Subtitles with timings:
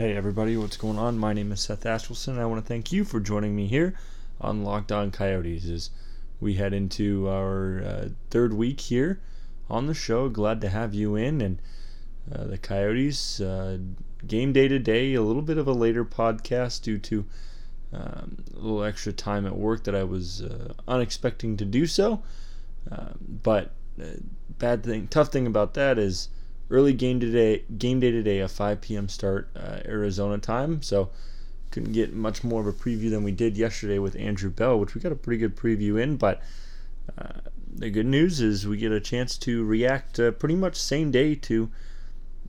[0.00, 1.18] Hey everybody, what's going on?
[1.18, 2.38] My name is Seth Askelson.
[2.38, 3.92] I want to thank you for joining me here
[4.40, 5.90] on Locked On Coyotes as
[6.40, 9.20] we head into our uh, third week here
[9.68, 10.30] on the show.
[10.30, 11.60] Glad to have you in and
[12.34, 13.76] uh, the Coyotes uh,
[14.26, 15.12] game day today.
[15.12, 17.26] A little bit of a later podcast due to
[17.92, 22.22] um, a little extra time at work that I was uh, unexpecting to do so.
[22.90, 23.72] Um, but
[24.02, 24.06] uh,
[24.58, 26.30] bad thing, tough thing about that is
[26.70, 29.08] early game today, game day today, a 5 p.m.
[29.08, 30.82] start uh, Arizona time.
[30.82, 31.10] So
[31.70, 34.94] couldn't get much more of a preview than we did yesterday with Andrew Bell, which
[34.94, 36.16] we got a pretty good preview in.
[36.16, 36.42] But
[37.16, 37.40] uh,
[37.72, 41.34] the good news is we get a chance to react uh, pretty much same day
[41.36, 41.70] to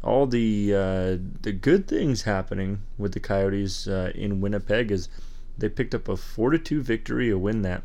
[0.04, 4.91] all the uh, the good things happening with the Coyotes uh, in Winnipeg.
[4.91, 5.10] As
[5.58, 7.84] they picked up a four to two victory, a win that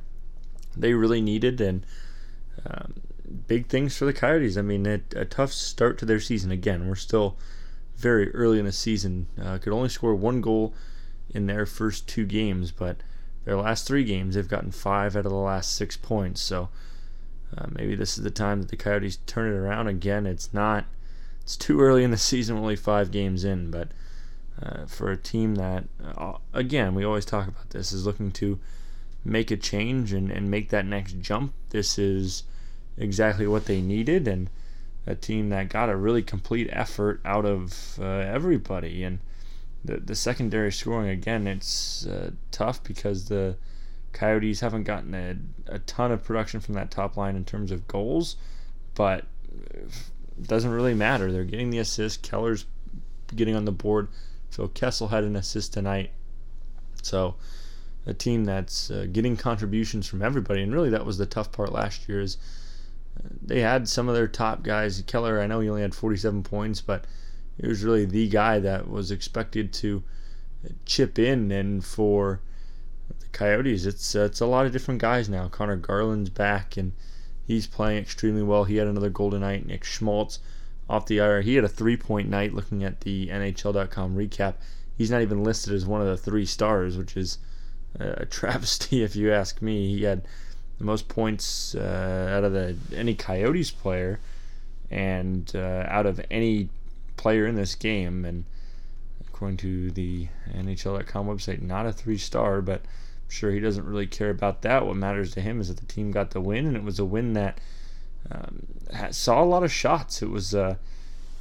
[0.75, 1.84] they really needed, and
[2.64, 2.95] um,
[3.47, 4.57] big things for the Coyotes.
[4.57, 6.51] I mean, a, a, tough start to their season.
[6.51, 7.37] Again, we're still
[7.97, 9.27] very early in the season.
[9.41, 10.75] Uh, could only score one goal
[11.31, 12.98] in their first two games, but
[13.45, 16.41] their last three games, they've gotten five out of the last six points.
[16.41, 16.69] So
[17.56, 20.27] uh, maybe this is the time that the Coyotes turn it around again.
[20.27, 20.84] It's not.
[21.43, 23.89] It's too early in the season, only five games in, but
[24.62, 25.84] uh, for a team that,
[26.17, 28.59] uh, again, we always talk about this, is looking to
[29.25, 31.53] make a change and, and make that next jump.
[31.70, 32.45] This is
[32.97, 34.50] exactly what they needed and
[35.06, 39.05] a team that got a really complete effort out of uh, everybody.
[39.05, 39.20] And
[39.84, 43.56] the the secondary scoring again, it's uh, tough because the
[44.12, 47.86] Coyotes haven't gotten a, a ton of production from that top line in terms of
[47.86, 48.36] goals,
[48.94, 49.25] but
[50.38, 51.31] it doesn't really matter.
[51.31, 52.22] They're getting the assist.
[52.22, 52.64] Keller's
[53.34, 54.08] getting on the board.
[54.50, 56.10] Phil Kessel had an assist tonight.
[57.03, 57.36] So
[58.06, 61.72] a team that's uh, getting contributions from everybody, and really that was the tough part
[61.72, 62.38] last year is
[63.42, 65.03] they had some of their top guys.
[65.06, 67.05] Keller, I know he only had 47 points, but
[67.61, 70.03] he was really the guy that was expected to
[70.84, 71.50] chip in.
[71.50, 72.41] And for
[73.20, 75.48] the Coyotes, it's uh, it's a lot of different guys now.
[75.48, 76.93] Conor Garland's back, and
[77.47, 78.65] he's playing extremely well.
[78.65, 79.66] He had another golden night.
[79.66, 80.41] Nick Schmaltz
[80.88, 81.43] off the IR.
[81.43, 82.54] He had a three-point night.
[82.54, 84.54] Looking at the NHL.com recap,
[84.97, 87.38] he's not even listed as one of the three stars, which is
[87.98, 89.94] a travesty if you ask me.
[89.94, 90.27] He had
[90.78, 94.20] the most points uh, out of the any Coyotes player
[94.91, 96.69] and uh, out of any
[97.16, 98.25] player in this game.
[98.25, 98.44] And
[99.26, 104.06] according to the NHL.com website, not a three star, but I'm sure he doesn't really
[104.06, 104.86] care about that.
[104.86, 107.04] What matters to him is that the team got the win, and it was a
[107.04, 107.59] win that
[108.31, 108.66] um,
[109.10, 110.22] saw a lot of shots.
[110.22, 110.76] It was uh,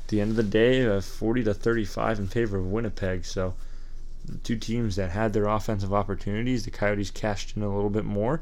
[0.07, 3.25] the end of the day, uh, 40 to 35 in favor of Winnipeg.
[3.25, 3.53] So
[4.43, 6.65] two teams that had their offensive opportunities.
[6.65, 8.41] The Coyotes cashed in a little bit more.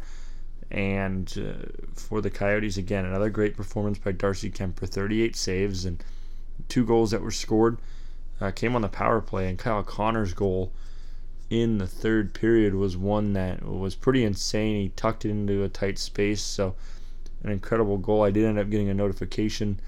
[0.74, 6.04] And uh, for the Coyotes, again, another great performance by Darcy Kuemper 38 saves and
[6.68, 7.78] two goals that were scored
[8.42, 9.48] uh, came on the power play.
[9.48, 10.72] And Kyle Connor's goal
[11.52, 14.82] in the third period was one that was pretty insane.
[14.82, 16.42] He tucked it into a tight space.
[16.42, 16.76] So,
[17.44, 18.24] an incredible goal.
[18.24, 19.80] I did end up getting a notification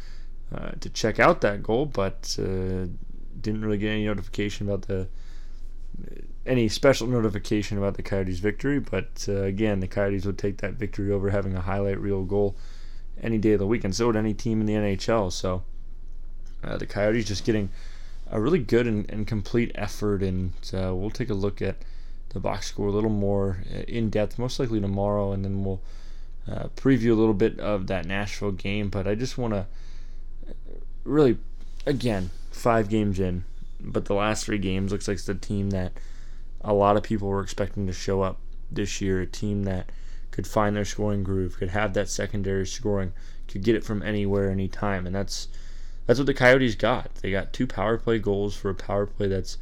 [0.53, 2.85] uh, to check out that goal, but uh,
[3.41, 5.07] didn't really get any notification about the
[6.45, 10.73] any special notification about the Coyotes' victory, but uh, again, the Coyotes would take that
[10.73, 12.55] victory over having a highlight reel goal
[13.21, 15.31] any day of the week, and so would any team in the NHL.
[15.31, 15.63] So
[16.63, 17.69] uh, the Coyotes just getting
[18.29, 21.77] a really good and, and complete effort, and uh, we'll take a look at
[22.29, 25.81] the box score a little more uh, in depth, most likely tomorrow, and then we'll
[26.51, 28.89] uh, preview a little bit of that Nashville game.
[28.89, 29.65] But I just want to
[31.03, 31.37] really,
[31.85, 33.45] again, five games in,
[33.85, 35.93] but the last three games looks like it's the team that
[36.61, 38.39] a lot of people were expecting to show up
[38.71, 39.21] this year.
[39.21, 39.91] A team that
[40.31, 43.13] could find their scoring groove, could have that secondary scoring,
[43.47, 45.47] could get it from anywhere, anytime, and that's
[46.05, 47.15] that's what the Coyotes got.
[47.15, 49.57] They got two power play goals for a power play that's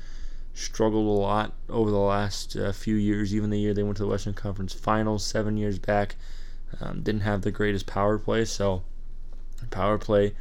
[0.53, 3.35] struggled a lot over the last uh, few years.
[3.35, 6.15] Even the year they went to the Western Conference Finals seven years back,
[6.81, 8.45] um, didn't have the greatest power play.
[8.45, 8.83] So
[9.69, 10.33] power play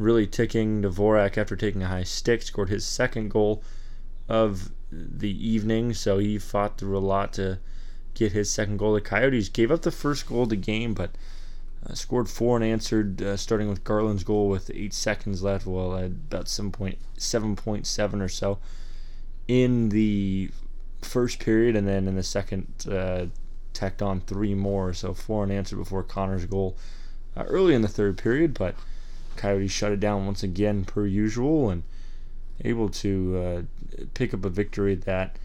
[0.00, 0.82] really ticking.
[0.82, 3.62] Dvorak after taking a high stick scored his second goal
[4.28, 7.58] of the evening, so he fought through a lot to
[8.14, 8.94] get his second goal.
[8.94, 11.10] The Coyotes gave up the first goal of the game, but
[11.86, 15.96] uh, scored four and answered, uh, starting with Garland's goal with eight seconds left, well,
[15.96, 18.58] at about 7.7 or so
[19.48, 20.50] in the
[21.02, 23.26] first period, and then in the second, uh,
[23.72, 26.76] tacked on three more, so four and answered before Connor's goal
[27.36, 28.74] uh, early in the third period, but
[29.40, 31.82] Coyotes shut it down once again, per usual, and
[32.62, 35.36] able to uh, pick up a victory that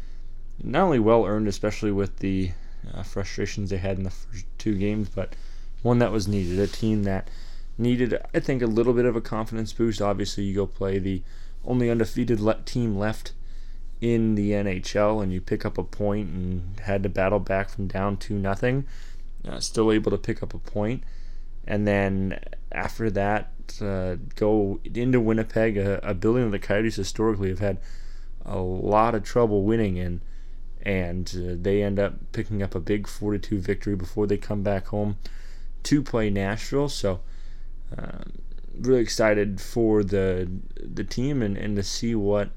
[0.61, 2.51] not only well earned, especially with the
[2.93, 5.33] uh, frustrations they had in the first two games, but
[5.81, 6.59] one that was needed.
[6.59, 7.29] A team that
[7.77, 10.01] needed, I think, a little bit of a confidence boost.
[10.01, 11.23] Obviously, you go play the
[11.63, 13.31] only undefeated le- team left
[14.01, 17.87] in the NHL and you pick up a point and had to battle back from
[17.87, 18.85] down to nothing,
[19.47, 21.01] uh, still able to pick up a point,
[21.65, 22.39] and then
[22.73, 23.51] after that
[23.81, 27.77] uh, go into Winnipeg, a, a building that the Coyotes historically have had
[28.45, 30.21] a lot of trouble winning in,
[30.81, 34.87] and uh, they end up picking up a big 4-2 victory before they come back
[34.87, 35.17] home
[35.83, 36.89] to play Nashville.
[36.89, 37.21] So.
[37.97, 38.41] Um,
[38.79, 42.49] really excited for the the team and, and to see what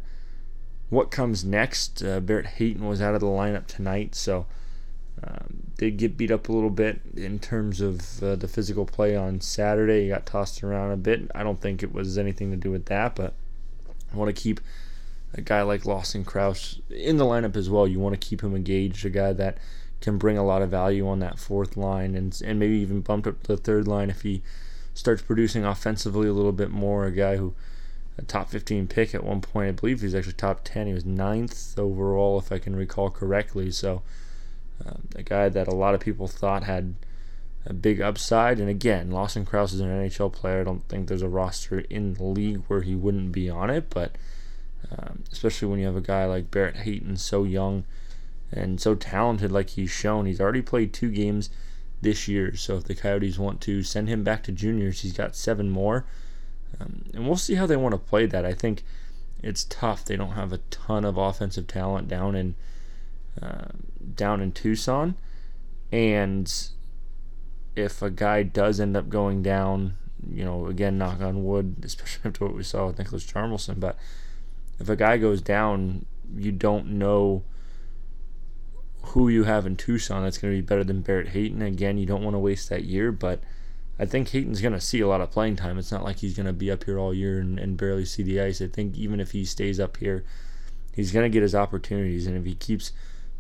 [0.89, 2.03] what comes next.
[2.03, 4.47] Uh, Barrett Hayton was out of the lineup tonight, so
[5.23, 9.17] um, did get beat up a little bit in terms of uh, the physical play
[9.17, 10.03] on Saturday.
[10.03, 11.31] He got tossed around a bit.
[11.35, 13.33] I don't think it was anything to do with that, but
[14.13, 14.61] I want to keep
[15.33, 17.89] a guy like Lawson Crouse in the lineup as well.
[17.89, 19.59] You want to keep him engaged, a guy that
[20.01, 23.27] can bring a lot of value on that fourth line and and maybe even bumped
[23.27, 24.43] up to the third line if he
[24.95, 27.07] starts producing offensively a little bit more.
[27.07, 27.55] A guy who
[28.19, 29.69] a top 15 pick at one point.
[29.69, 30.89] I believe he was actually top 10.
[30.89, 33.71] He was ninth overall, if I can recall correctly.
[33.71, 34.03] So,
[34.85, 36.95] uh, a guy that a lot of people thought had
[37.67, 38.59] a big upside.
[38.59, 40.61] And again, Lawson Crouse is an NHL player.
[40.61, 43.91] I don't think there's a roster in the league where he wouldn't be on it,
[43.91, 44.13] but
[44.91, 47.85] um, especially when you have a guy like Barrett Hayton, so young
[48.51, 50.27] and so talented, like he's shown.
[50.27, 51.51] He's already played two games
[52.01, 52.57] this year.
[52.57, 56.07] So if the Coyotes want to send him back to juniors, he's got seven more.
[56.81, 58.45] Um, and we'll see how they want to play that.
[58.45, 58.83] I think
[59.43, 60.05] it's tough.
[60.05, 62.55] They don't have a ton of offensive talent down in
[63.43, 63.69] uh,
[64.15, 65.17] down in Tucson,
[65.91, 66.53] and
[67.77, 69.97] if a guy does end up going down,
[70.29, 73.97] you know, again, knock on wood, especially after what we saw with Niklas Hjalmarsson, but
[74.79, 76.07] if a guy goes down,
[76.37, 77.43] you don't know
[79.03, 81.63] who you have in Tucson that's going to be better than Barrett Hayton.
[81.63, 83.41] Again, you don't want to waste that year, but
[83.99, 85.79] I think Hayton's going to see a lot of playing time.
[85.79, 88.23] It's not like he's going to be up here all year and, and barely see
[88.23, 88.61] the ice.
[88.61, 90.25] I think even if he stays up here,
[90.95, 92.27] he's going to get his opportunities.
[92.27, 92.93] And if he keeps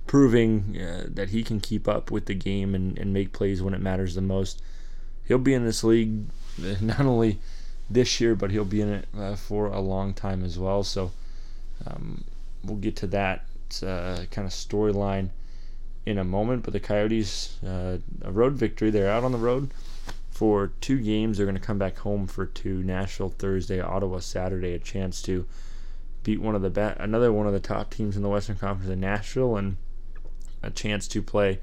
[0.08, 3.74] proving uh, that he can keep up with the game and, and make plays when
[3.74, 4.60] it matters the most,
[5.26, 6.24] he'll be in this league
[6.80, 7.38] not only
[7.88, 10.82] this year, but he'll be in it uh, for a long time as well.
[10.82, 11.12] So
[11.86, 12.24] um,
[12.64, 13.44] we'll get to that
[13.82, 15.28] uh, kind of storyline
[16.04, 16.64] in a moment.
[16.64, 18.90] But the Coyotes, uh, a road victory.
[18.90, 19.70] They're out on the road
[20.30, 21.36] for two games.
[21.36, 22.82] They're going to come back home for two.
[22.82, 24.72] Nashville Thursday, Ottawa Saturday.
[24.72, 25.46] A chance to
[26.22, 28.90] beat one of the be- another one of the top teams in the Western Conference
[28.90, 29.76] in Nashville, and
[30.62, 31.60] a chance to play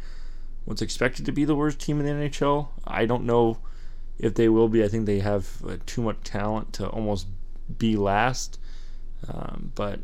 [0.66, 2.70] what's expected to be the worst team in the NHL.
[2.86, 3.60] I don't know
[4.18, 4.84] if they will be.
[4.84, 7.28] I think they have uh, too much talent to almost
[7.78, 8.60] be last.
[9.28, 10.00] Um, but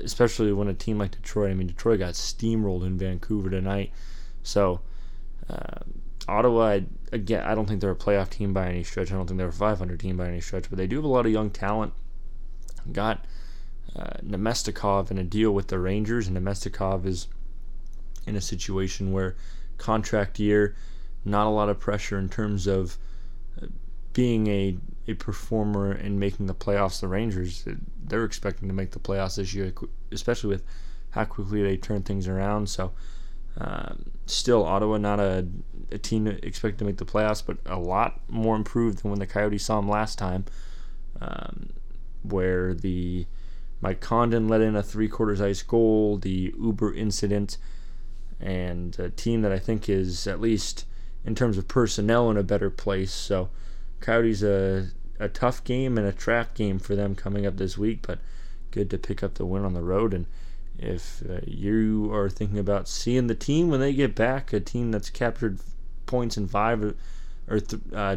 [0.00, 3.92] especially when a team like Detroit, I mean, Detroit got steamrolled in Vancouver tonight.
[4.42, 4.80] So,
[5.48, 5.80] uh,
[6.28, 6.80] Ottawa,
[7.12, 9.12] again, I don't think they're a playoff team by any stretch.
[9.12, 11.08] I don't think they're a 500 team by any stretch, but they do have a
[11.08, 11.92] lot of young talent.
[12.92, 13.24] Got
[13.94, 17.28] uh, Namestnikov in a deal with the Rangers, and Namestnikov is
[18.26, 19.36] in a situation where
[19.78, 20.74] contract year,
[21.24, 22.98] not a lot of pressure in terms of
[23.60, 23.66] uh,
[24.12, 24.76] being a,
[25.08, 27.00] a performer and making the playoffs.
[27.00, 27.66] The Rangers,
[28.04, 29.72] they're expecting to make the playoffs this year,
[30.12, 30.64] especially with
[31.10, 32.68] how quickly they turn things around.
[32.68, 32.92] So,
[33.58, 35.46] um, still, Ottawa not a,
[35.90, 39.26] a team expected to make the playoffs, but a lot more improved than when the
[39.26, 40.44] Coyotes saw them last time,
[41.20, 41.70] um,
[42.22, 43.26] where the
[43.80, 47.56] Mike Condon let in a three quarters ice goal, the Uber incident,
[48.40, 50.84] and a team that I think is at least
[51.24, 53.12] in terms of personnel in a better place.
[53.12, 53.48] So,
[54.00, 54.88] Coyotes a
[55.18, 58.18] a tough game and a trap game for them coming up this week, but
[58.70, 60.26] good to pick up the win on the road and
[60.78, 64.90] if uh, you are thinking about seeing the team when they get back, a team
[64.90, 65.58] that's captured
[66.06, 66.94] points in five or,
[67.48, 68.16] or th- uh,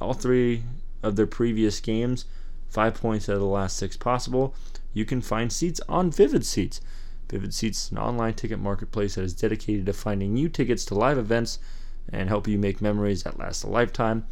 [0.00, 0.64] all three
[1.02, 2.24] of their previous games,
[2.68, 4.54] five points out of the last six possible,
[4.92, 6.80] you can find seats on Vivid Seats.
[7.32, 10.94] Vivid Seats is an online ticket marketplace that is dedicated to finding new tickets to
[10.94, 11.58] live events
[12.12, 14.26] and help you make memories that last a lifetime.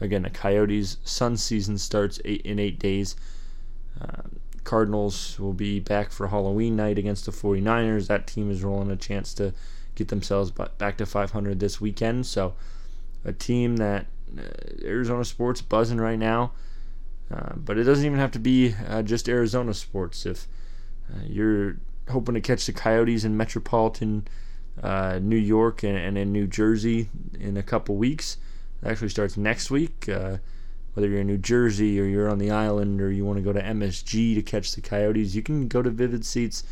[0.00, 3.14] Again, the Coyotes' Sun season starts eight, in eight days.
[4.00, 8.06] Um, Cardinals will be back for Halloween night against the 49ers.
[8.06, 9.52] That team is rolling a chance to
[9.94, 12.26] get themselves back to 500 this weekend.
[12.26, 12.54] So,
[13.22, 14.42] a team that uh,
[14.82, 16.52] Arizona sports buzzing right now.
[17.30, 20.24] Uh, but it doesn't even have to be uh, just Arizona sports.
[20.24, 20.46] If
[21.12, 21.76] uh, you're
[22.08, 24.26] hoping to catch the Coyotes in metropolitan
[24.82, 27.08] uh, New York and, and, in New Jersey
[27.38, 28.36] in a couple weeks,
[28.82, 30.08] it actually starts next week.
[30.08, 30.36] Uh,
[30.92, 33.52] whether you're in New Jersey or you're on the island or you want to go
[33.52, 36.64] to MSG to catch the Coyotes, you can go to Vivid Seats,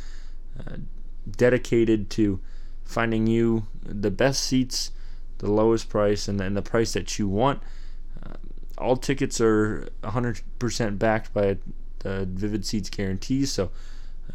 [0.59, 0.77] uh,
[1.31, 2.41] dedicated to
[2.85, 4.93] finding you the best seats,
[5.39, 7.63] the lowest price, and, and the price that you want.
[8.25, 8.35] Uh,
[8.79, 11.59] all tickets are 100% backed by
[11.99, 13.71] the Vivid Seats guarantee, so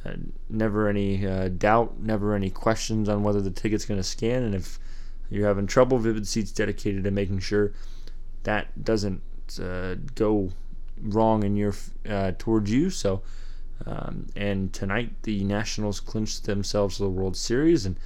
[0.05, 0.13] uh,
[0.49, 4.43] never any uh, doubt, never any questions on whether the ticket's going to scan.
[4.43, 4.79] And if
[5.29, 7.73] you're having trouble, Vivid Seats dedicated to making sure
[8.43, 9.21] that doesn't
[9.61, 10.51] uh, go
[11.01, 11.73] wrong in your
[12.07, 12.89] uh, towards you.
[12.89, 13.21] So,
[13.85, 17.97] um, and tonight the Nationals clinched themselves the World Series, and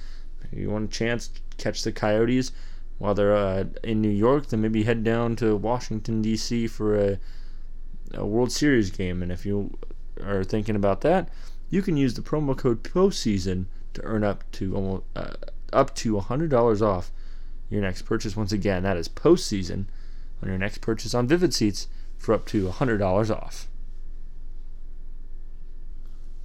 [0.42, 2.52] if you want a chance to catch the Coyotes
[2.98, 6.66] while they're uh, in New York, then maybe head down to Washington D.C.
[6.68, 7.18] for a,
[8.14, 9.22] a World Series game.
[9.22, 9.76] And if you
[10.22, 11.28] are thinking about that,
[11.70, 15.34] you can use the promo code postseason to earn up to almost uh,
[15.72, 17.10] up to $100 off
[17.70, 18.36] your next purchase.
[18.36, 19.86] Once again, that is postseason
[20.42, 23.68] on your next purchase on Vivid Seats for up to $100 off.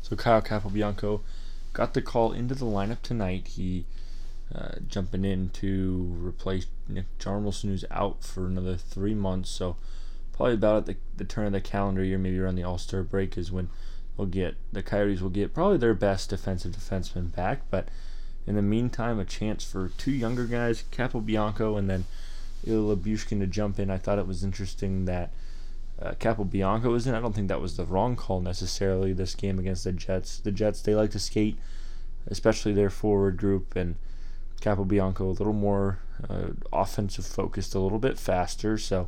[0.02, 1.22] So Kyle Capobianco
[1.74, 3.50] got the call into the lineup tonight.
[3.50, 3.86] He
[4.54, 9.50] uh, jumping in to replace Nick Hjalmarsson, who's out for another three months.
[9.50, 9.76] So
[10.34, 13.04] probably about at the, the turn of the calendar year, maybe around the All Star
[13.04, 13.70] break, is when
[14.20, 17.62] we'll get the Coyotes will get probably their best defensive defenseman back.
[17.72, 17.88] But
[18.46, 22.04] in the meantime, a chance for two younger guys, Capobianco and then
[22.68, 23.90] Ilya Lyubushkin to jump in.
[23.90, 25.32] I thought it was interesting that
[26.02, 27.16] uh, Capobianco was in.
[27.16, 30.40] I don't think that was the wrong call necessarily this game against the Jets.
[30.40, 31.58] The Jets, they like to skate,
[32.28, 33.96] especially their forward group, and
[34.62, 36.00] Capobianco a little more
[36.30, 38.78] uh, offensive focused, a little bit faster.
[38.78, 39.08] So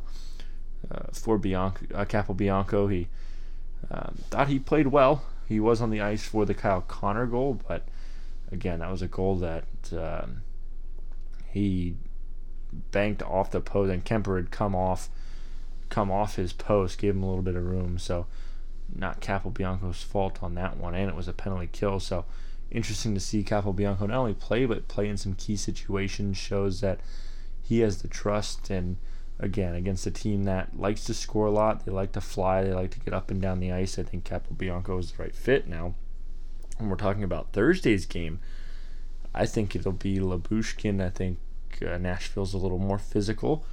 [0.90, 3.08] uh, for Bianco, uh, Capobianco, he
[3.92, 5.22] um, thought he played well.
[5.46, 7.86] He was on the ice for the Kyle Connor goal, but
[8.50, 10.42] again, that was a goal that um,
[11.50, 11.96] he
[12.90, 15.10] banked off the post, and Kuemper had come off,
[15.90, 17.98] come off his post, gave him a little bit of room.
[17.98, 18.26] So
[18.94, 22.00] not Capobianco's fault on that one, and it was a penalty kill.
[22.00, 22.24] So
[22.70, 26.38] interesting to see Capobianco not only play but play in some key situations.
[26.38, 27.00] Shows that
[27.60, 28.96] he has the trust and
[29.42, 31.84] again against a team that likes to score a lot.
[31.84, 32.62] They like to fly.
[32.62, 33.98] They like to get up and down the ice.
[33.98, 35.94] I think Capobianco is the right fit now.
[36.78, 38.40] When we're talking about Thursday's game,
[39.34, 41.04] I think it'll be Lyubushkin.
[41.04, 41.38] I think
[41.86, 43.64] uh, Nashville's a little more physical,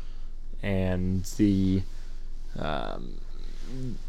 [0.62, 1.84] and the
[2.58, 3.22] um,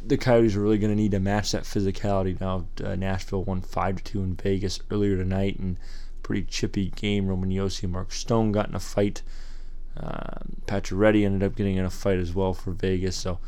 [0.05, 2.67] the Coyotes are really going to need to match that physicality now.
[2.83, 5.77] Uh, Nashville won five to two in Vegas earlier tonight, and
[6.23, 7.27] pretty chippy game.
[7.27, 9.23] Roman Josi and Mark Stone got in a fight.
[10.03, 10.39] Uh,
[10.73, 13.39] ended up getting in a fight as well for Vegas, so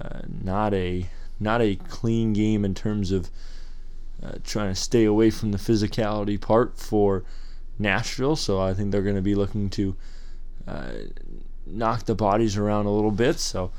[0.00, 1.08] uh, not a
[1.40, 3.30] not a clean game in terms of
[4.22, 7.24] uh, trying to stay away from the physicality part for
[7.78, 8.36] Nashville.
[8.36, 9.96] So I think they're going to be looking to
[10.68, 10.92] uh,
[11.66, 13.38] knock the bodies around a little bit.
[13.38, 13.72] So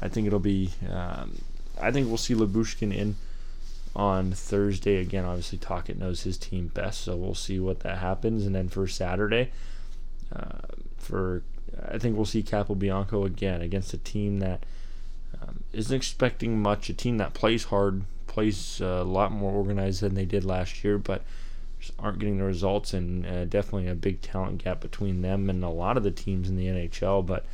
[0.00, 0.70] I think it'll be.
[0.88, 1.42] Um,
[1.80, 3.16] I think we'll see Lyubushkin in
[3.96, 5.24] on Thursday again.
[5.24, 8.46] Obviously, Tocchet knows his team best, so we'll see what that happens.
[8.46, 9.50] And then for Saturday,
[10.34, 10.60] uh,
[10.98, 11.42] for
[11.88, 14.64] I think we'll see Capobianco again against a team that
[15.40, 16.88] um, not expecting much.
[16.88, 20.84] A team that plays hard, plays uh, a lot more organized than they did last
[20.84, 21.22] year, but
[21.78, 22.92] just aren't getting the results.
[22.92, 26.48] And uh, definitely a big talent gap between them and a lot of the teams
[26.48, 27.24] in the NHL.
[27.24, 27.44] But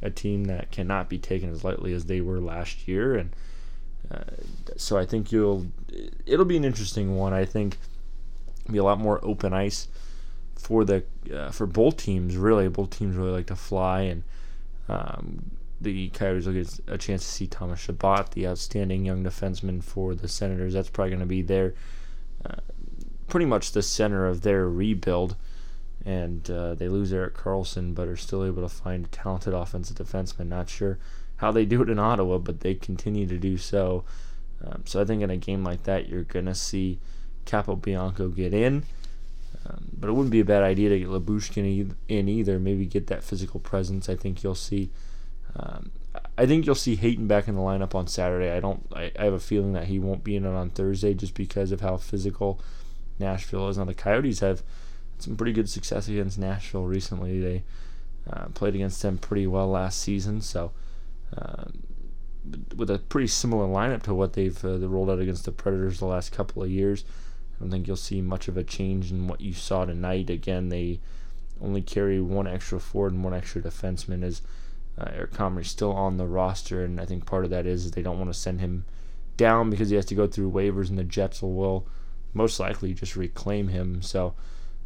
[0.00, 3.30] a team that cannot be taken as lightly as they were last year, and
[4.10, 4.24] uh,
[4.76, 5.66] so I think you'll
[6.24, 7.32] it'll be an interesting one.
[7.32, 7.78] I think
[8.70, 9.88] be a lot more open ice
[10.58, 12.36] for the uh, for both teams.
[12.36, 14.22] Really, both teams really like to fly, and
[14.88, 15.50] um,
[15.80, 20.14] the Coyotes will get a chance to see Thomas Chabot, the outstanding young defenseman for
[20.14, 20.74] the Senators.
[20.74, 21.74] That's probably going to be their
[22.44, 22.56] uh,
[23.28, 25.36] pretty much the center of their rebuild
[26.04, 29.96] and uh, they lose Erik Karlsson, but are still able to find a talented offensive
[29.96, 30.48] defenseman.
[30.48, 30.98] Not sure
[31.36, 34.04] how they do it in Ottawa, but they continue to do so.
[34.64, 36.98] Um, so I think in a game like that, you're gonna see
[37.46, 38.84] Capobianco get in,
[39.68, 42.58] um, but it wouldn't be a bad idea to get Lyubushkin in either.
[42.58, 44.08] Maybe get that physical presence.
[44.08, 44.90] I think you'll see.
[45.56, 45.90] Um,
[46.36, 48.50] I think you'll see Hayton back in the lineup on Saturday.
[48.50, 48.86] I don't.
[48.94, 51.72] I, I have a feeling that he won't be in it on Thursday just because
[51.72, 52.60] of how physical
[53.18, 53.76] Nashville is.
[53.76, 54.62] Now the Coyotes have
[55.18, 57.40] some pretty good success against Nashville recently.
[57.40, 57.64] They
[58.30, 60.72] uh, played against them pretty well last season, so
[61.36, 61.64] uh,
[62.74, 66.06] with a pretty similar lineup to what they've uh, rolled out against the Predators the
[66.06, 67.04] last couple of years.
[67.58, 70.30] I don't think you'll see much of a change in what you saw tonight.
[70.30, 71.00] Again, they
[71.60, 74.42] only carry one extra forward and one extra defenseman as
[74.96, 78.02] uh, Eric Comrie's still on the roster, and I think part of that is they
[78.02, 78.84] don't want to send him
[79.36, 81.86] down because he has to go through waivers, and the Jets will,
[82.34, 84.02] most likely just reclaim him.
[84.02, 84.34] So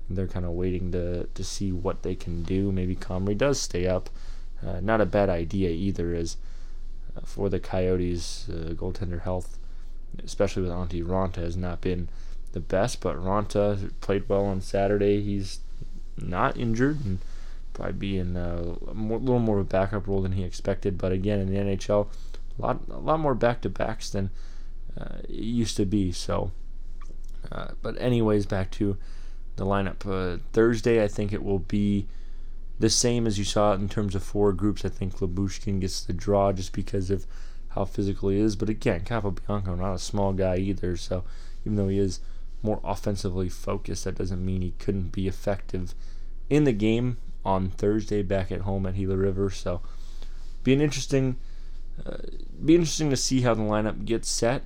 [0.08, 2.72] they're kind of waiting to to see what they can do.
[2.72, 4.10] Maybe Comrie does stay up.
[4.64, 6.36] Uh, not a bad idea either, as
[7.16, 9.58] uh, for the Coyotes, uh, goaltender health,
[10.24, 12.08] especially with Antti Raanta, has not been
[12.52, 13.00] the best.
[13.00, 15.20] But Raanta played well on Saturday.
[15.22, 15.60] He's
[16.16, 17.18] not injured and
[17.72, 20.98] probably be in a more, little more of a backup role than he expected.
[20.98, 22.08] But again, in the NHL,
[22.58, 24.30] a lot a lot more back to backs than
[24.98, 26.12] uh, it used to be.
[26.12, 26.52] So
[27.50, 28.96] Uh, but anyways, back to
[29.56, 30.06] the lineup.
[30.06, 32.06] Uh, Thursday, I think it will be
[32.78, 34.84] the same as you saw it in terms of four groups.
[34.84, 37.26] I think Lyubushkin gets the draw just because of
[37.70, 38.56] how physical he is.
[38.56, 40.96] But again, Capobianco, not a small guy either.
[40.96, 41.24] So
[41.64, 42.20] even though he is
[42.62, 45.94] more offensively focused, that doesn't mean he couldn't be effective
[46.48, 49.50] in the game on Thursday back at home at Gila River.
[49.50, 49.80] So
[50.62, 51.36] be an interesting,
[52.06, 52.18] uh,
[52.64, 54.64] be interesting to see how the lineup gets set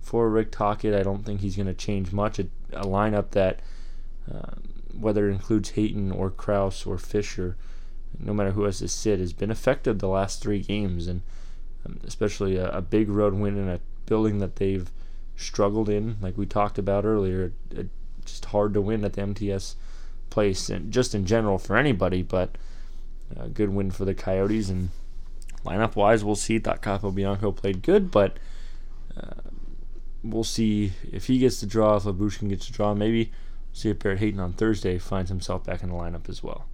[0.00, 0.94] for Rick Tocchet.
[0.94, 2.38] I don't think he's going to change much.
[2.38, 3.60] A, a lineup that,
[4.32, 4.52] uh,
[4.98, 7.56] whether it includes Hayton or Crouse or Fischer,
[8.18, 11.22] no matter who has to sit, has been effective the last three games, and
[11.86, 14.90] um, especially a, a, big road win in a building that they've
[15.36, 17.52] struggled in, like we talked about earlier.
[17.70, 17.88] It,
[18.24, 19.76] just hard to win at the MTS
[20.30, 22.22] place, and just in general for anybody.
[22.22, 22.56] But
[23.36, 24.90] a good win for the Coyotes, and
[25.64, 26.58] lineup wise, we'll see.
[26.58, 28.38] Thought Capobianco played good, but.
[29.16, 29.50] Uh,
[30.24, 32.94] we'll see if he gets the draw, if Lyubushkin gets the draw.
[32.94, 33.30] Maybe
[33.72, 36.66] see if Barrett Hayton on Thursday finds himself back in the lineup as well.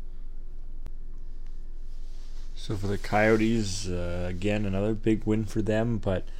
[2.55, 6.31] So for the Coyotes, uh, again, another big win for them, but uh,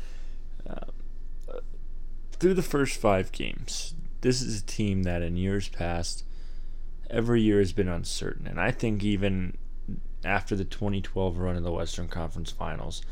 [2.41, 6.25] through the first five games, this is a team that in years past,
[7.11, 8.47] every year has been uncertain.
[8.47, 9.57] And I think even
[10.25, 13.03] after the 2012 run in the Western Conference Finals,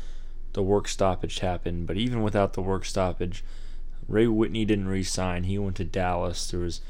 [0.53, 1.85] the work stoppage happened.
[1.85, 3.43] But even without the work stoppage,
[4.07, 5.43] Ray Whitney didn't re-sign.
[5.43, 6.49] He went to Dallas.
[6.49, 6.81] There was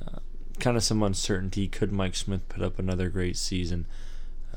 [0.00, 0.18] uh,
[0.58, 1.68] kind of some uncertainty.
[1.68, 3.86] Could Mike Smith put up another great season?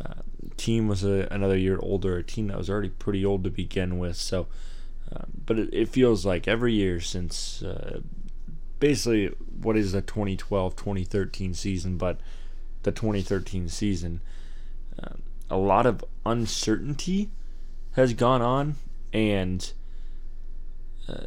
[0.04, 0.22] Uh,
[0.58, 4.00] team was a, another year older, a team that was already pretty old to begin
[4.00, 4.16] with.
[4.16, 4.48] So,
[5.16, 8.00] uh, but it, it, feels like every year since uh,
[8.80, 9.28] basically
[9.62, 12.20] what is the 2012-2013 season, but
[12.84, 14.22] the 2013 season,
[15.02, 15.16] uh,
[15.50, 17.30] a lot of uncertainty
[17.94, 18.76] has gone on,
[19.12, 19.74] and
[21.08, 21.26] uh,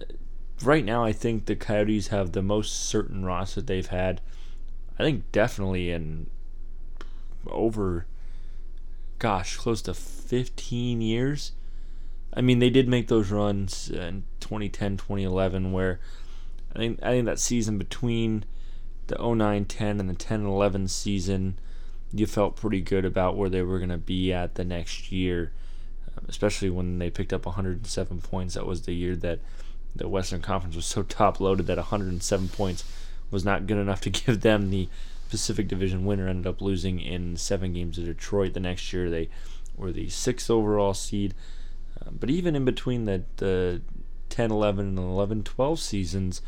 [0.62, 4.20] right now, I think the Coyotes have the most certain roster they've had.
[4.98, 6.28] I think definitely in
[7.46, 8.06] over,
[9.18, 11.52] gosh, close to 15 years.
[12.37, 16.01] I mean, they did make those runs in 2010, 2011, where
[16.75, 18.44] I think I think that season between
[19.07, 21.59] the 09-10 and the 10-11 season,
[22.12, 25.53] you felt pretty good about where they were going to be at the next year,
[26.16, 28.55] um, especially when they picked up 107 points.
[28.55, 29.40] That was the year that
[29.94, 32.85] the Western Conference was so top loaded that 107 points
[33.31, 34.88] was not good enough to give them the
[35.31, 36.29] Pacific Division winner.
[36.29, 38.55] Ended up losing in seven games to Detroit.
[38.55, 39.29] The next year they
[39.77, 41.35] were the sixth overall seed.
[42.00, 43.83] Uh, but even in between the, the
[44.28, 46.42] 10 11 and 11 12 seasons,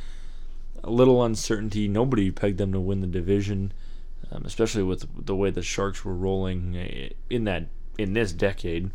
[0.82, 1.88] a little uncertainty.
[1.88, 3.72] Nobody pegged them to win the division,
[4.30, 7.66] um, especially with the way the Sharks were rolling uh, in that
[7.98, 8.90] in this decade,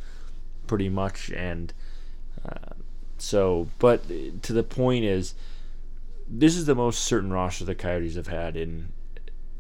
[0.67, 1.29] pretty much.
[1.31, 1.73] And
[2.47, 2.73] uh,
[3.17, 4.07] so, but
[4.43, 5.35] to the point is,
[6.27, 8.89] this is the most certain roster the Coyotes have had in.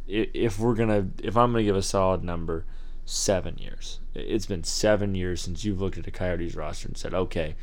[0.07, 2.65] If we're gonna, if I'm gonna give a solid number,
[3.05, 3.99] seven years.
[4.13, 7.55] It's been seven years since you've looked at a Coyotes roster and said, okay,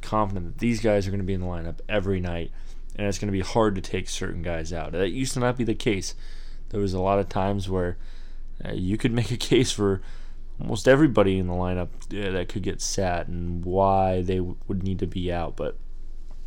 [0.00, 2.52] confident that these guys are going to be in the lineup every night,
[2.96, 4.92] and it's going to be hard to take certain guys out.
[4.92, 6.14] That used to not be the case.
[6.68, 7.96] There was a lot of times where
[8.64, 10.00] uh, you could make a case for
[10.60, 14.82] almost everybody in the lineup uh, that could get sat and why they w- would
[14.82, 15.56] need to be out.
[15.56, 15.76] But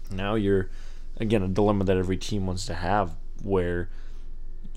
[0.09, 0.69] now you're,
[1.17, 3.89] again, a dilemma that every team wants to have where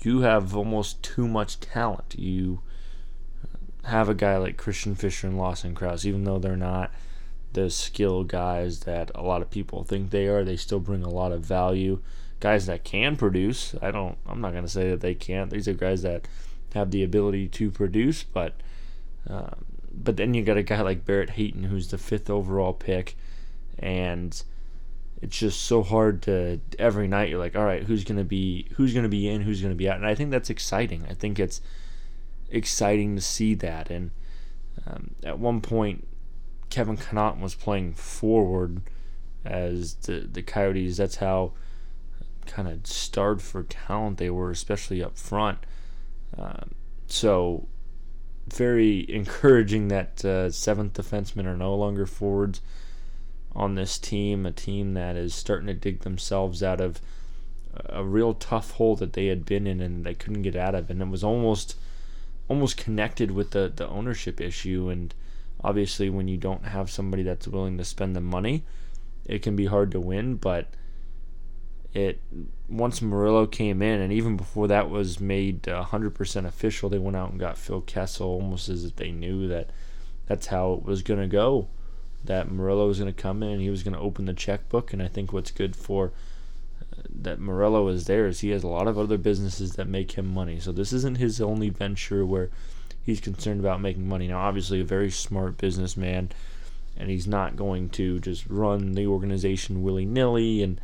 [0.03, 2.15] you have almost too much talent.
[2.17, 2.61] You
[3.85, 6.91] have a guy like Christian Fischer and Lawson Crouse, even though they're not
[7.53, 11.09] the skill guys that a lot of people think they are, they still bring a
[11.09, 11.99] lot of value.
[12.39, 15.51] Guys that can produce, I don't, I'm not going to say that they can't.
[15.51, 16.27] These are guys that
[16.73, 18.53] have the ability to produce, but
[19.27, 23.15] um, but then you got a guy like Barrett Hayton, who's the fifth overall pick,
[23.77, 24.41] and
[25.21, 28.93] it's just so hard to every night you're like, all right, who's gonna be who's
[28.93, 31.05] gonna be in, who's gonna be out, and I think that's exciting.
[31.09, 31.61] I think it's
[32.51, 33.89] exciting to see that.
[33.89, 34.11] And
[34.85, 36.07] um, at one point,
[36.69, 38.81] Kevin Connauton was playing forward
[39.43, 40.97] as the the Coyotes.
[40.97, 41.53] That's how
[42.45, 45.59] kind of starred for talent they were, especially up front.
[46.37, 46.71] Um,
[47.07, 47.67] so
[48.47, 52.61] very encouraging that uh, seventh defensemen are no longer forwards
[53.53, 57.01] on this team, a team that is starting to dig themselves out of
[57.85, 60.89] a real tough hole that they had been in and they couldn't get out of,
[60.89, 61.75] and it was almost
[62.51, 64.89] almost connected with the the ownership issue.
[64.89, 65.13] And
[65.63, 68.63] obviously, when you don't have somebody that's willing to spend the money,
[69.25, 70.35] it can be hard to win.
[70.35, 70.67] But
[71.93, 72.19] it
[72.67, 77.31] once Meruelo came in, and even before that was made 100% official, they went out
[77.31, 79.69] and got Phil Kessel almost as if they knew that
[80.27, 81.69] that's how it was going to go.
[82.25, 84.91] That Meruelo was going to come in and he was going to open the checkbook.
[84.91, 86.11] And I think what's good for
[87.13, 90.27] that Meruelo is there is he has a lot of other businesses that make him
[90.27, 90.59] money.
[90.59, 92.49] So this isn't his only venture where
[93.03, 94.27] he's concerned about making money.
[94.27, 96.31] Now, obviously, a very smart businessman,
[96.97, 100.79] and he's not going to just run the organization willy nilly and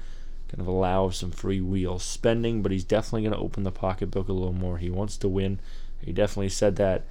[0.50, 4.28] kind of allow some free wheel spending, but he's definitely going to open the pocketbook
[4.28, 4.78] a little more.
[4.78, 5.60] He wants to win.
[6.02, 7.06] He definitely said that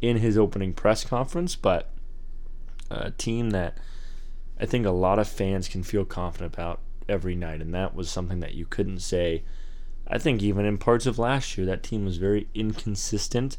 [0.00, 1.90] in his opening press conference, but
[2.90, 3.78] a team that
[4.60, 8.10] I think a lot of fans can feel confident about every night, and that was
[8.10, 9.42] something that you couldn't say.
[10.08, 13.56] I think even in parts of last year, that team was very inconsistent,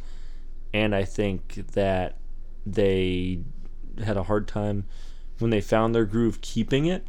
[0.74, 2.18] and I think that
[2.66, 3.40] they
[4.04, 4.86] had a hard time
[5.40, 7.06] when they found their groove keeping it.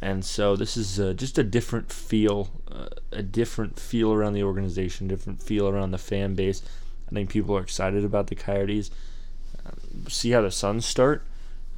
[0.00, 4.42] And so this is uh, just a different feel, uh, a different feel around the
[4.42, 6.62] organization, different feel around the fan base.
[7.08, 8.90] I think people are excited about the Coyotes.
[9.64, 9.70] Uh,
[10.08, 11.24] see how the Suns start.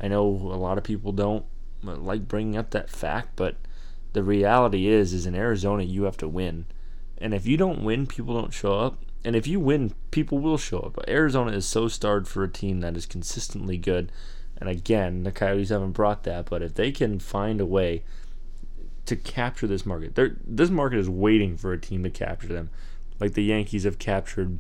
[0.01, 1.45] I know a lot of people don't
[1.83, 3.57] like bringing up that fact, but
[4.13, 6.67] the reality is, is in Arizona you have to win,
[7.19, 8.99] and if you don't win, people don't show up.
[9.25, 10.99] And if you win, people will show up.
[11.09, 14.13] Arizona is so starved for a team that is consistently good
[14.61, 18.03] and again, the Coyotes haven't brought that, but if they can find a way
[19.07, 22.71] to capture this market, this market is waiting for a team to capture them,
[23.21, 24.59] like the Yankees have captured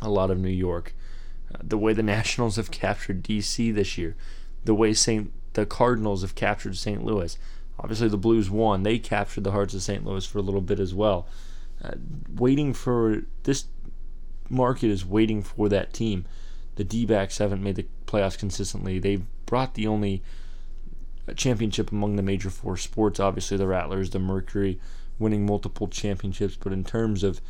[0.00, 0.94] a lot of New York,
[1.52, 4.14] uh, the way the Nationals have captured DC this year,
[4.64, 7.04] the way Saint the Cardinals have captured St.
[7.04, 7.38] Louis.
[7.82, 10.06] Obviously, the Blues won; they captured the hearts of St.
[10.06, 11.26] Louis for a little bit as well.
[11.84, 11.92] Uh,
[12.34, 13.66] waiting for this
[14.48, 16.24] market is waiting for that team
[16.76, 18.98] the D backs haven't made the playoffs consistently.
[18.98, 20.22] They've brought the only
[21.36, 23.20] championship among the major four sports.
[23.20, 24.80] Obviously, the Rattlers, the Mercury,
[25.18, 26.56] winning multiple championships.
[26.56, 27.40] But in terms of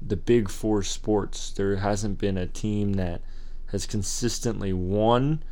[0.00, 3.22] the big four sports, there hasn't been a team that
[3.66, 5.42] has consistently won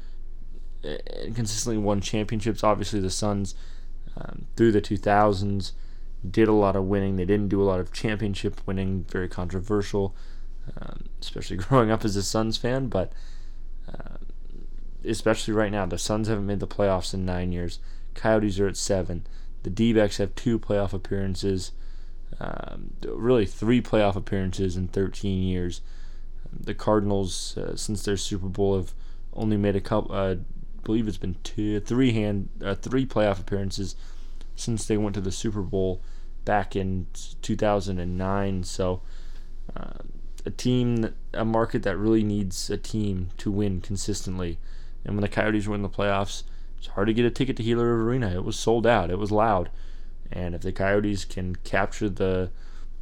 [0.84, 0.98] eh,
[1.34, 2.62] consistently won championships.
[2.62, 3.54] Obviously, the Suns
[4.18, 5.72] um, through the 2000s
[6.28, 7.16] did a lot of winning.
[7.16, 9.04] They didn't do a lot of championship winning.
[9.09, 10.14] Very controversial
[10.76, 12.88] um, especially growing up as a Suns fan.
[12.88, 13.12] But
[13.88, 14.18] uh,
[15.04, 17.78] especially right now, the Suns haven't made the playoffs in nine years.
[18.14, 19.26] Coyotes are at seven.
[19.62, 21.72] The D have two playoff appearances,
[22.38, 25.81] um, really three playoff appearances in 13 years.
[26.52, 28.94] The Cardinals, uh, since their Super Bowl, have
[29.35, 30.14] only made a couple.
[30.14, 30.37] Uh,
[30.88, 33.94] believe it's been two, three hand, uh, three playoff appearances
[34.57, 36.01] since they went to the Super Bowl
[36.46, 37.07] back in
[37.42, 38.64] 2009.
[38.64, 39.03] So
[39.77, 39.98] uh,
[40.46, 44.57] a team, a market that really needs a team to win consistently.
[45.05, 46.44] And when the Coyotes were in the playoffs,
[46.79, 48.31] it's hard to get a ticket to Gila Arena.
[48.31, 49.11] It was sold out.
[49.11, 49.68] It was loud.
[50.33, 52.51] And if the Coyotes can capture the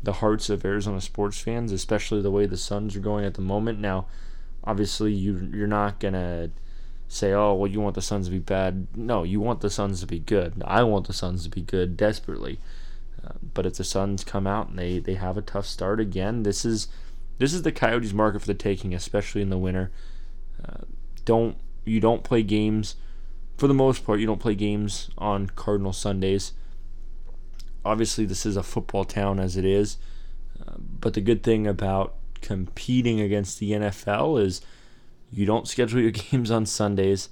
[0.03, 3.43] the hearts of Arizona sports fans, especially the way the Suns are going at the
[3.43, 4.07] moment, now
[4.65, 6.51] obviously you you're not gonna
[7.09, 8.89] say, oh well, you want the Suns to be bad.
[8.95, 10.63] No, you want the Suns to be good.
[10.65, 12.59] I want the Suns to be good desperately.
[13.25, 16.43] Uh, but if the Suns come out and they they have a tough start again,
[16.43, 16.89] this is
[17.39, 19.91] this is the Coyotes market for the taking, especially in the winter.
[20.65, 20.85] Uh,
[21.25, 22.97] don't you don't play games
[23.57, 24.21] for the most part.
[24.21, 26.53] You don't play games on Cardinal Sundays.
[27.85, 29.97] Obviously, this is a football town as it is,
[30.67, 34.61] uh, but the good thing about competing against the NFL is
[35.31, 37.29] you don't schedule your games on Sundays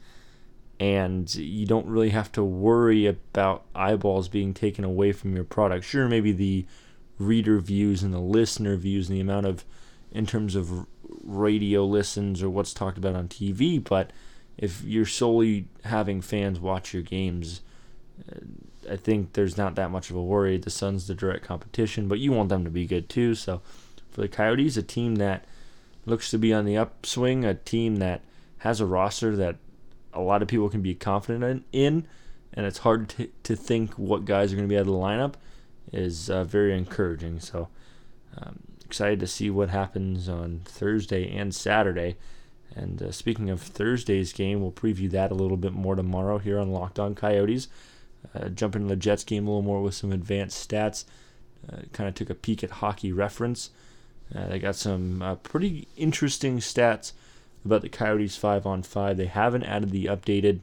[0.81, 5.85] and you don't really have to worry about eyeballs being taken away from your product.
[5.85, 6.67] Sure, maybe the
[7.19, 9.65] reader views and the listener views and the amount of
[10.13, 10.87] in terms of
[11.23, 14.11] radio listens or what's talked about on TV, but
[14.57, 17.61] if you're solely having fans watch your games,
[18.31, 20.59] uh, I think there's not that much of a worry.
[20.59, 23.35] The Suns, the direct competition, but you want them to be good too.
[23.35, 23.63] So
[24.11, 25.45] for the Coyotes, a team that
[26.07, 28.23] looks to be on the upswing, a team that
[28.59, 29.57] has a roster that
[30.13, 32.07] a lot of people can be confident in,
[32.53, 34.93] and it's hard to, to think what guys are going to be out of the
[34.93, 35.35] lineup,
[35.93, 37.41] is uh, very encouraging.
[37.41, 37.69] So
[38.37, 42.17] um, excited to see what happens on Thursday and Saturday.
[42.75, 46.59] And uh, speaking of Thursday's game, we'll preview that a little bit more tomorrow here
[46.59, 47.69] on Locked On Coyotes.
[48.35, 51.05] Uh, jump into the Jets game a little more with some advanced stats.
[51.71, 53.71] Uh, kind of took a peek at hockey reference.
[54.35, 57.13] Uh, they got some uh, pretty interesting stats
[57.65, 59.17] about the Coyotes 5 on 5.
[59.17, 60.61] They haven't added the updated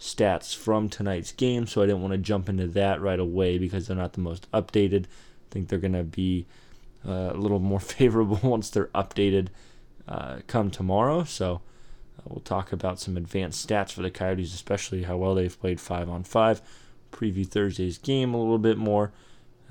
[0.00, 3.86] stats from tonight's game, so I didn't want to jump into that right away because
[3.86, 5.04] they're not the most updated.
[5.04, 6.46] I think they're going to be
[7.06, 9.48] uh, a little more favorable once they're updated
[10.06, 11.24] uh, come tomorrow.
[11.24, 11.62] So
[12.18, 15.80] uh, we'll talk about some advanced stats for the Coyotes, especially how well they've played
[15.80, 16.60] five on five.
[17.12, 19.12] Preview Thursday's game a little bit more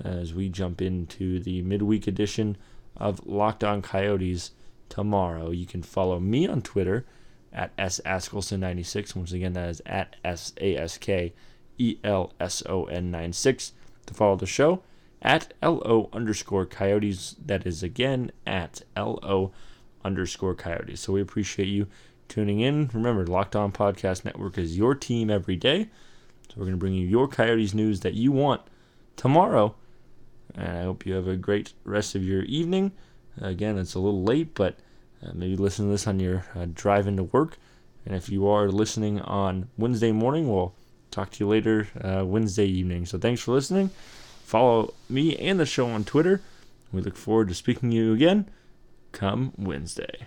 [0.02, 2.56] as we jump into the midweek edition
[2.96, 4.52] of Locked On Coyotes
[4.88, 5.50] tomorrow.
[5.50, 7.04] You can follow me on Twitter
[7.52, 9.14] at saskelson96.
[9.14, 11.32] Once again, that is at S A S K
[11.78, 13.72] E L S O N 96
[14.06, 14.82] to follow the show
[15.22, 17.36] at LO underscore coyotes.
[17.44, 19.52] That is again at LO
[20.04, 21.00] underscore coyotes.
[21.00, 21.86] So we appreciate you
[22.28, 22.90] tuning in.
[22.92, 25.88] Remember, Locked On Podcast Network is your team every day.
[26.48, 28.62] So we're going to bring you your Coyotes news that you want
[29.16, 29.74] tomorrow.
[30.56, 32.92] And I hope you have a great rest of your evening.
[33.40, 34.76] Again, it's a little late, but
[35.24, 37.58] uh, maybe listen to this on your uh, drive into work.
[38.06, 40.74] And if you are listening on Wednesday morning, we'll
[41.10, 43.06] talk to you later uh, Wednesday evening.
[43.06, 43.90] So thanks for listening.
[44.44, 46.42] Follow me and the show on Twitter.
[46.92, 48.50] We look forward to speaking to you again
[49.12, 50.26] come Wednesday.